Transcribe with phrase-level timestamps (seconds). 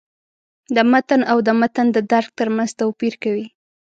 [0.75, 3.47] د «متن» او «د متن د درک» تر منځ توپیر کوي.